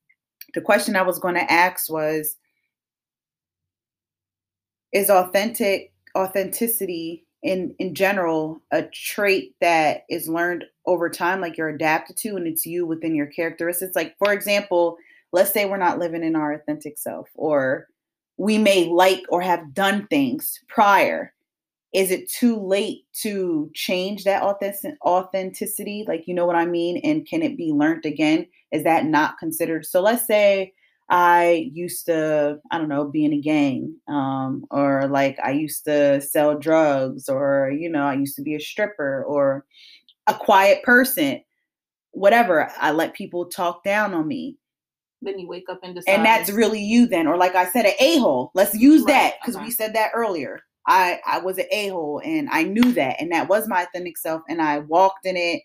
[0.54, 2.38] the question I was going to ask was
[4.92, 11.70] Is authentic authenticity in in general a trait that is learned over time like you're
[11.70, 13.96] adapted to and it's you within your characteristics.
[13.96, 14.98] Like for example
[15.32, 17.88] let's say we're not living in our authentic self or
[18.38, 21.34] we may like or have done things prior.
[21.94, 26.06] Is it too late to change that authentic- authenticity?
[26.08, 26.98] Like you know what i mean?
[27.04, 28.48] And can it be learned again?
[28.72, 29.86] Is that not considered?
[29.86, 30.74] So let's say
[31.12, 35.84] i used to i don't know be in a gang um, or like i used
[35.84, 39.66] to sell drugs or you know i used to be a stripper or
[40.28, 41.40] a quiet person
[42.12, 44.58] whatever i let people talk down on me
[45.22, 46.14] Then you wake up and decide.
[46.14, 49.58] and that's really you then or like i said an a-hole let's use that because
[49.58, 49.66] okay.
[49.66, 53.50] we said that earlier i i was an a-hole and i knew that and that
[53.50, 55.62] was my authentic self and i walked in it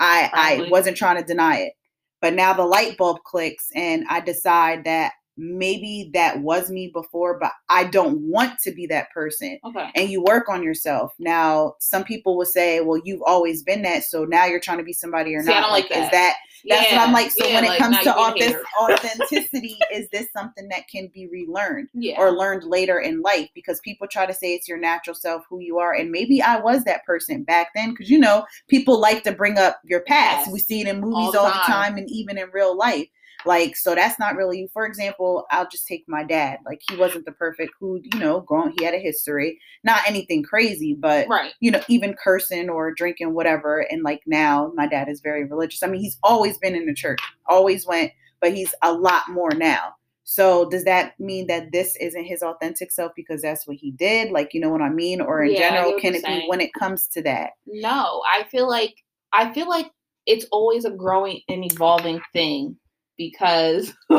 [0.00, 1.72] i i wasn't trying to deny it
[2.22, 7.38] but now the light bulb clicks and i decide that maybe that was me before
[7.38, 9.90] but i don't want to be that person okay.
[9.94, 14.04] and you work on yourself now some people will say well you've always been that
[14.04, 16.12] so now you're trying to be somebody or See, not don't like is that.
[16.12, 16.36] that
[16.68, 17.30] that's what I'm like.
[17.30, 20.68] So yeah, when it like, comes to you being a authentic, authenticity, is this something
[20.68, 22.16] that can be relearned Yeah.
[22.18, 23.48] or learned later in life?
[23.54, 26.58] Because people try to say it's your natural self, who you are, and maybe I
[26.60, 27.90] was that person back then.
[27.90, 30.46] Because you know, people like to bring up your past.
[30.46, 30.52] Yes.
[30.52, 33.08] We see it in movies All the all the time, and even in real life.
[33.44, 34.68] Like, so that's not really you.
[34.72, 36.58] For example, I'll just take my dad.
[36.64, 38.72] Like, he wasn't the perfect who, you know, grown.
[38.78, 41.52] He had a history, not anything crazy, but right.
[41.60, 43.80] you know, even cursing or drinking, whatever.
[43.90, 45.82] And like now, my dad is very religious.
[45.82, 49.50] I mean, he's always been in the church, always went, but he's a lot more
[49.50, 49.94] now.
[50.24, 54.30] So does that mean that this isn't his authentic self because that's what he did?
[54.30, 55.20] Like, you know what I mean?
[55.20, 57.50] Or in Yeah, general, can it be when it comes to that?
[57.66, 58.94] No, I feel like
[59.32, 59.90] I feel like
[60.26, 62.76] it's always a growing and evolving thing
[63.16, 63.92] because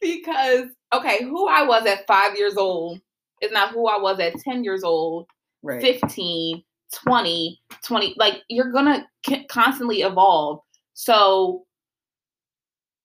[0.00, 3.00] because okay, who I was at 5 years old
[3.40, 5.26] is not who I was at 10 years old,
[5.62, 5.80] Right.
[5.80, 6.62] 15,
[6.92, 10.60] 20, 20 like you're going to constantly evolve.
[10.94, 11.64] So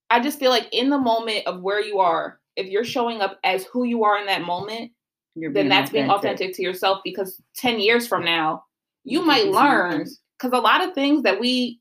[0.09, 3.37] I just feel like in the moment of where you are, if you're showing up
[3.43, 4.91] as who you are in that moment,
[5.35, 8.63] then that's being authentic to yourself because 10 years from now
[9.03, 10.07] you might could be something learn
[10.37, 11.79] because a lot of things that we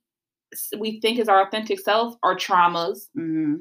[0.78, 3.56] we think is our authentic self our traumas Mm-hmm.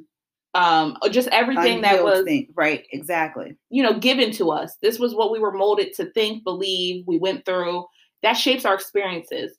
[0.54, 2.48] um just everything that Unhealed was thing.
[2.56, 2.86] Right.
[2.92, 3.56] Exactly.
[3.70, 7.18] you know given to us this was what we were molded to think believe we
[7.18, 7.86] went through
[8.24, 9.58] that shapes our experiences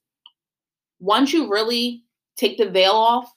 [1.00, 2.02] once you really
[2.36, 3.30] take the veil off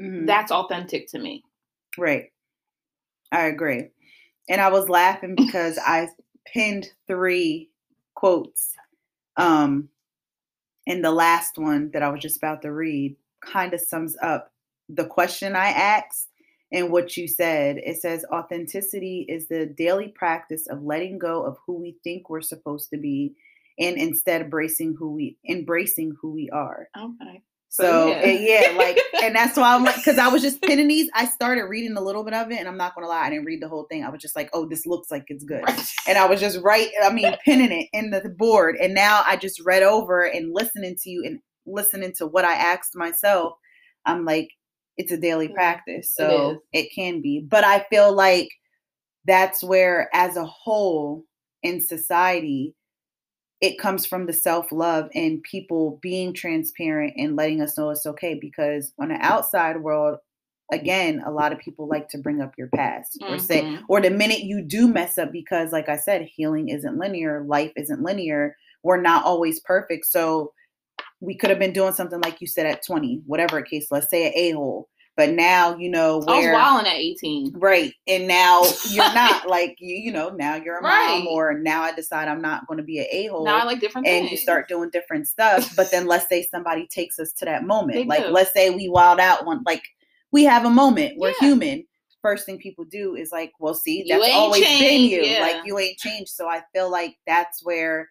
[0.00, 0.26] Mhm.
[0.26, 1.42] that's authentic to me
[1.98, 2.30] Right.
[3.32, 3.88] I agree.
[4.50, 6.08] And I was laughing because I
[6.46, 7.70] pinned three
[8.14, 8.74] quotes.
[9.38, 9.88] Um
[10.86, 14.50] and the last one that I was just about to read kind of sums up
[14.88, 16.28] the question I asked
[16.72, 17.76] and what you said.
[17.78, 22.40] It says authenticity is the daily practice of letting go of who we think we're
[22.40, 23.34] supposed to be
[23.78, 26.88] and instead embracing who we embracing who we are.
[26.98, 28.24] okay So yeah.
[28.24, 28.70] yeah.
[28.70, 31.10] yeah, like, and that's why I'm like, because I was just pinning these.
[31.14, 33.44] I started reading a little bit of it, and I'm not gonna lie, I didn't
[33.44, 34.04] read the whole thing.
[34.04, 35.64] I was just like, oh, this looks like it's good,
[36.08, 36.88] and I was just right.
[37.02, 40.96] I mean, pinning it in the board, and now I just read over and listening
[41.02, 43.54] to you and listening to what I asked myself.
[44.04, 44.50] I'm like,
[44.96, 45.54] it's a daily Mhm.
[45.54, 46.58] practice, so is.
[46.72, 47.40] it can be.
[47.40, 48.48] But I feel like
[49.26, 51.24] that's where, as a whole
[51.62, 52.74] in society,
[53.60, 58.06] it comes from the self love and people being transparent and letting us know it's
[58.06, 58.34] okay.
[58.34, 60.18] Because on the outside world,
[60.72, 63.84] again, a lot of people like to bring up your past or say, Mhm.
[63.88, 67.72] or the minute you do mess up, because like I said, healing isn't linear, life
[67.76, 70.06] isn't linear, we're not always perfect.
[70.06, 70.52] So
[71.20, 74.26] we could have been doing something like you said at 20, whatever case, let's say
[74.26, 74.88] an a hole.
[75.16, 77.90] But now you know where, i was wilding at 18 Right.
[78.06, 81.20] And now you're not like you, you know, now you're a Right.
[81.24, 83.80] mom or now I decide I'm not going to be an a-hole now i like
[83.80, 85.74] different and things you start doing different stuff.
[85.74, 87.94] But then let's say somebody takes us to that moment.
[87.96, 88.30] They like do.
[88.30, 89.82] let's say we wild out one like
[90.32, 91.14] we have a moment.
[91.16, 91.48] We're Yeah.
[91.48, 91.84] human.
[92.20, 95.22] First thing people do is like, well, see, that's always been you.
[95.22, 95.40] yeah.
[95.40, 96.28] Like you ain't changed.
[96.30, 98.08] So I feel like that's where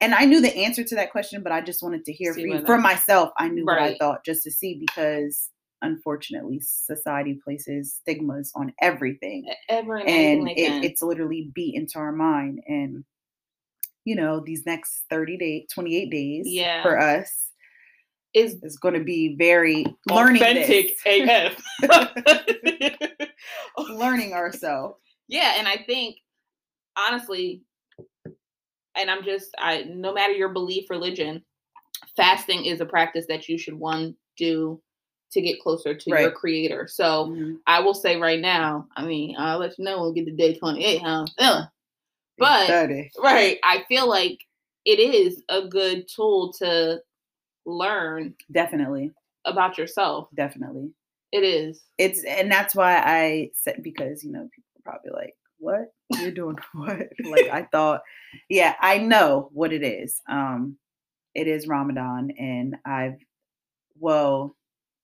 [0.00, 2.64] and I knew the answer to that question, but I just wanted to hear from
[2.66, 5.50] For myself, I knew what I thought just to see because
[5.82, 12.58] unfortunately society places stigmas on everything ever and it, it's literally beat into our mind
[12.66, 13.04] and
[14.04, 16.82] you know these next 30 days 28 days Yeah.
[16.82, 17.50] for us
[18.34, 21.62] is is going to be very learning authentic AF.
[23.88, 24.96] learning ourselves.
[25.28, 26.16] yeah, and I think
[26.96, 27.62] honestly,
[28.98, 31.42] and I'm just I no matter your belief, religion,
[32.16, 34.80] fasting is a practice that you should one do
[35.30, 36.86] to get closer to your creator.
[36.88, 37.58] So Mhm.
[37.66, 40.36] I will say right now, I mean, I'll let you know when we get to
[40.36, 41.26] day 28, huh?
[41.38, 41.66] Uh,
[42.38, 42.68] But-
[43.18, 43.58] right.
[43.62, 44.38] I feel like
[44.84, 47.02] it is a good tool to
[47.66, 49.10] learn definitely,
[49.44, 50.28] about yourself.
[50.34, 50.92] definitely.
[51.32, 51.84] It is.
[51.98, 56.30] It's and that's why I said because you know people are probably like, "What you're
[56.30, 56.56] doing?
[56.72, 58.02] What?" like I thought,
[58.48, 60.20] yeah, I know what it is.
[60.28, 60.76] Um,
[61.34, 63.18] it is Ramadan, and I've
[63.98, 64.56] well,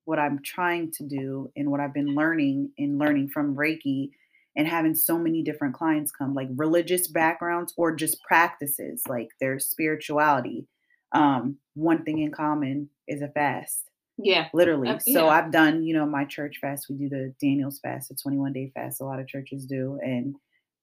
[0.05, 4.11] what I'm trying to do and what I've been learning and learning from Reiki
[4.57, 9.59] and having so many different clients come, like religious backgrounds or just practices, like their
[9.59, 10.67] spirituality.
[11.13, 14.49] Um, one thing in common is a fast Yeah.
[14.53, 14.89] literally.
[14.89, 15.29] Uh, So.
[15.29, 16.89] I've done, you know, my church fast.
[16.89, 19.01] We do the Daniel's fast, the 21 day fast.
[19.01, 19.99] A lot of churches do.
[20.03, 20.37] And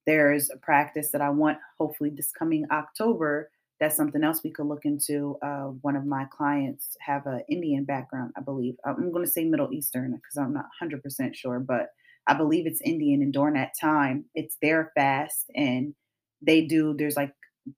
[0.06, 3.50] there's a practice that I want, hopefully, this coming October.
[3.80, 5.38] That's something else we could look into.
[5.42, 8.76] Uh, one of my clients have an Indian background, I believe.
[8.86, 11.88] I'm going to say Middle Eastern because I'm not 100% sure, but
[12.28, 13.22] I believe it's Indian.
[13.24, 15.96] And during that time, it's their fast, and
[16.42, 16.94] they do.
[16.96, 17.34] There's like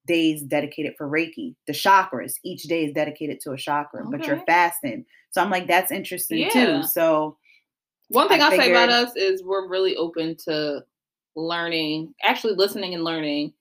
[0.08, 2.36] days dedicated for Reiki, the chakras.
[2.44, 5.06] Each day is dedicated to a chakra, but you're fasting.
[5.32, 6.82] So I'm like, that's interesting Yeah.
[6.82, 6.88] too.
[6.88, 7.38] So
[8.10, 10.84] One thing I I'll say about us is we're really open to
[11.36, 13.54] learning, actually listening and learning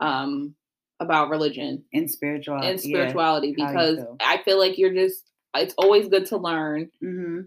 [0.00, 0.54] um,
[1.00, 3.98] about religion and spirituality, and spirituality you because.
[4.20, 7.40] I feel like you're just, it's always good to learn hmm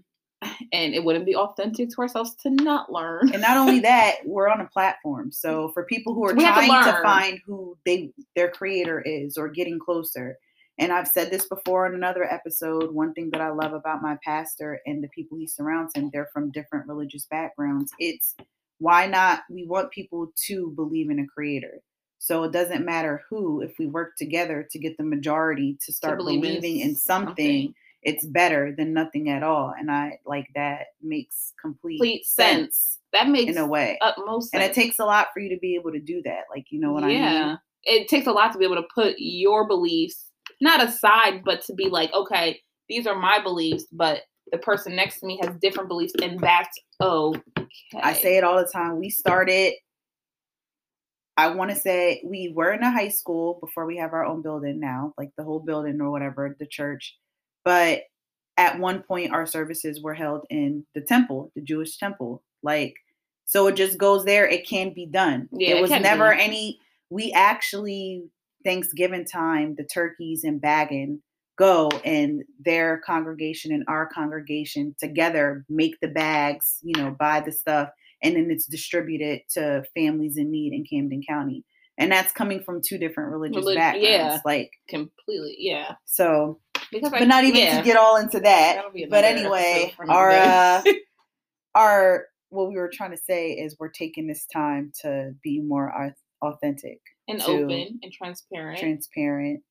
[0.72, 3.32] and it wouldn't be authentic to ourselves to not learn.
[3.34, 5.32] And not only that, we're on a platform.
[5.32, 9.02] So for people who are We have to trying to, find who they their creator
[9.02, 10.38] is or getting closer.
[10.78, 12.92] And I've said this before in another episode.
[12.92, 16.30] One thing that I love about my pastor and the people he surrounds him, they're
[16.34, 17.92] from different religious backgrounds.
[18.00, 18.36] It's
[18.80, 21.82] why not we want people to believe in a creator.
[22.18, 26.18] So it doesn't matter who, if we work together to get the majority to start
[26.18, 27.76] believe in believing in something, something.
[28.04, 29.74] It's better than nothing at all.
[29.78, 33.00] And I like that makes complete, Complete sense.
[33.14, 33.98] That makes in a way.
[34.02, 36.46] utmost And it takes a lot for you to be able to do that.
[36.50, 37.18] Like, you know what I mean?
[37.18, 37.48] yeah.
[37.48, 37.58] mean?
[37.84, 40.26] It takes a lot to be able to put your beliefs
[40.62, 45.20] not aside, but to be like, okay, these are my beliefs, but the person next
[45.20, 47.42] to me has different beliefs, and that's okay.
[48.02, 49.00] I say it all the time.
[49.00, 49.74] We started,
[51.38, 54.42] I want to say we were in a high school before we have our own
[54.42, 57.18] building now, like the whole building or whatever, the church.
[57.64, 58.04] But
[58.58, 62.44] at one point, our services were held in the temple, the Jewish temple.
[62.64, 62.96] Like,
[63.46, 64.48] so it just goes there.
[64.48, 65.50] It can be done.
[65.52, 66.42] Yeah, it it was can never be.
[66.42, 66.80] any.
[67.10, 68.24] We actually
[68.64, 71.22] Thanksgiving time, the turkeys and bagging
[71.58, 77.52] go and their congregation and our congregation together make the bags, you know, buy the
[77.52, 77.90] stuff,
[78.24, 81.64] and then it's distributed to families in need in Camden County.
[81.98, 84.08] And that's coming from two different religious Relig- backgrounds.
[84.08, 84.40] yeah.
[84.44, 85.96] Like completely, yeah.
[86.06, 86.60] so
[86.92, 87.78] Because but not even yeah.
[87.78, 88.84] to get all into that.
[89.10, 90.84] But anyway, episode for another our uh,
[91.76, 95.94] our what we were trying to say is we're taking this time to be more
[96.42, 99.62] authentic, and open and transparent transparent,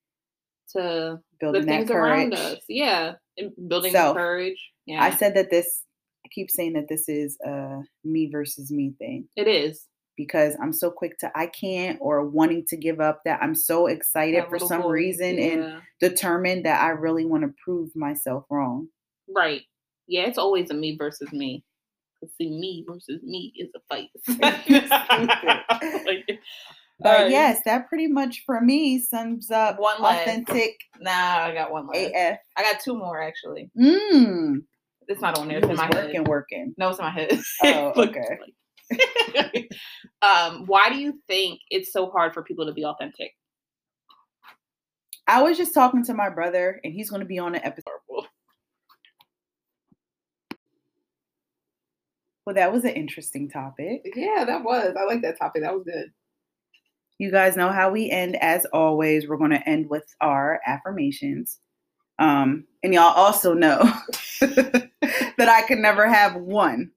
[0.75, 2.33] to building the that courage.
[2.33, 2.59] us.
[2.69, 4.71] Yeah, and building the courage.
[4.87, 5.85] Yeah, I said that this.
[6.25, 9.87] I keep saying that this is a me versus me thing it is.
[10.25, 13.87] Because I'm so quick to I can't or wanting to give up that I'm so
[13.87, 18.45] excited That for some voice, reason and determined that I really want to prove myself
[18.51, 18.89] wrong.
[19.35, 19.63] right.
[20.07, 21.65] Yeah, it's always a me versus me.
[22.37, 24.11] See, me versus me is a fight.
[26.07, 26.29] Like,
[27.03, 30.21] But yes, that pretty much for me sums up One last.
[30.23, 32.15] authentic Nah, I got one left.
[32.15, 32.39] AF.
[32.59, 33.71] I got two more actually.
[33.79, 34.57] Mmm.
[35.09, 35.59] It's not on there.
[35.59, 36.05] It's in my working, head.
[36.07, 36.25] working.
[36.29, 36.75] working.
[36.77, 37.41] No, it's in my head.
[37.65, 38.39] Oh, okay.
[40.23, 43.33] um, why do you think it's so hard for people to be authentic?
[45.27, 48.01] I was just talking to my brother, and he's going to be on the episode.
[52.45, 54.03] Well, that was an interesting topic.
[54.17, 54.97] Yeah, that was.
[54.99, 55.63] I like that topic.
[55.63, 56.11] That was good.
[57.19, 58.37] You guys know how we end.
[58.43, 61.61] As always, we're going to end with our affirmations.
[62.19, 63.79] Um, and y'all also know
[64.41, 64.91] that
[65.39, 66.91] I can never have one.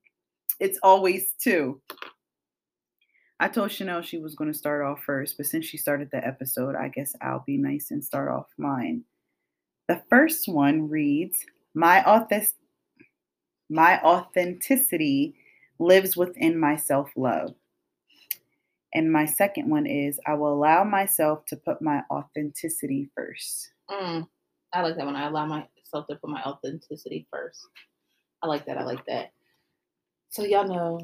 [0.59, 1.81] It's always two.
[3.39, 6.25] I told Chanele she was going to start off first, but since she started the
[6.25, 9.03] episode, I guess I'll be nice and start off mine.
[9.89, 12.53] The first one reads, "My authentic
[13.69, 15.35] my authenticity
[15.79, 17.55] lives within my self-love."
[18.93, 23.73] And my second one is, "I will allow myself to put my authenticity first.
[23.89, 24.29] Mm,
[24.71, 25.15] I like that one.
[25.15, 27.67] I allow myself to put my authenticity first.
[28.41, 28.77] I like that.
[28.77, 29.33] I like that.
[30.33, 30.99] So y'all know,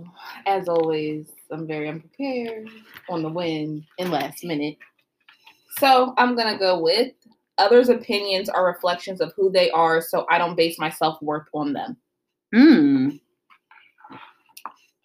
[0.48, 2.68] as always, I'm very unprepared
[3.10, 4.76] on the win in last minute.
[5.78, 7.14] So I'm gonna go with
[7.60, 11.46] others' opinions are reflections of who they are, so I don't base my self worth
[11.54, 11.96] on them.
[12.56, 13.10] Hmm.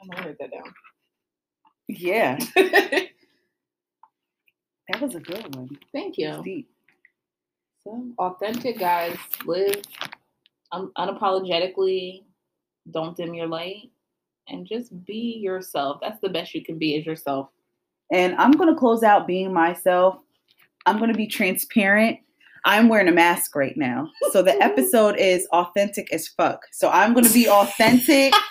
[0.01, 0.73] I'm gonna write that down.
[1.89, 2.39] Yeah,
[4.89, 5.69] that was a good one.
[5.93, 6.41] Thank you.
[6.43, 6.71] Deep.
[7.87, 9.83] So authentic guys live
[10.73, 12.25] un- unapologetically.
[12.91, 13.91] Don't dim your light,
[14.49, 15.99] and just be yourself.
[16.01, 17.49] That's the best you can be as yourself.
[18.13, 20.19] And I'm gonna close out being myself.
[20.87, 22.19] I'm gonna be transparent.
[22.67, 24.11] I'm wearing a mask right now.
[24.33, 26.61] So the episode is authentic as fuck.
[26.73, 28.35] So I'm gonna be authentic.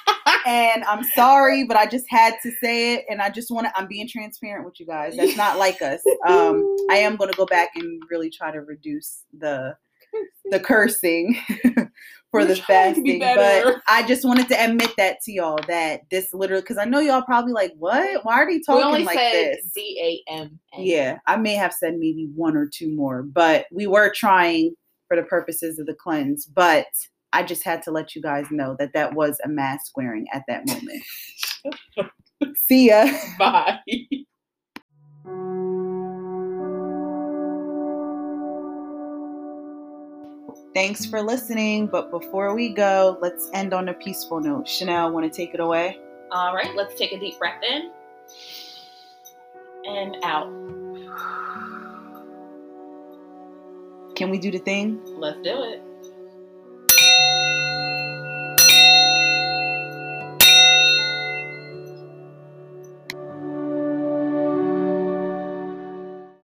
[0.46, 3.06] and I'm sorry, but I just had to say it.
[3.10, 5.16] And I just want to, I'm being transparent with you guys.
[5.16, 6.02] That's not like us.
[6.28, 9.76] Um, I am going to go back and really try to reduce the
[10.51, 11.38] the cursing
[12.32, 13.20] for the fasting.
[13.20, 13.82] But.
[13.88, 17.22] I just wanted to admit that to y'all that this literally, because I know y'all
[17.22, 18.24] probably like, what?
[18.26, 19.72] Why are they we talking only like said this?
[19.76, 20.59] D A M.
[20.78, 24.76] Yeah, I may have said maybe one or two more, but we were trying
[25.07, 26.45] for the purposes of the cleanse.
[26.45, 26.88] But
[27.34, 30.43] I just had to let you guys know that that was a mask wearing at
[30.47, 31.03] that moment.
[32.57, 33.11] See ya.
[33.39, 33.80] Bye.
[40.74, 41.88] Thanks for listening.
[41.88, 44.66] But before we go, let's end on a peaceful note.
[44.66, 46.00] Chanele, want to take it away?
[46.32, 47.92] All right, let's take a deep breath in
[49.86, 50.48] and out.
[54.16, 55.00] Can we do the thing?
[55.20, 55.82] Let's do it.